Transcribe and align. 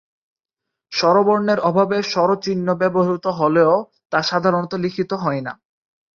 স্বরবর্ণের 0.91 1.59
অভাবে 1.69 1.97
স্বরচিহ্ন 2.03 2.67
ব্যবহূত 2.81 3.25
হলেও 3.39 3.73
তা 4.11 4.19
সাধারণত 4.21 4.71
লিখিত 4.83 5.11
হয় 5.23 5.41
না। 5.41 5.53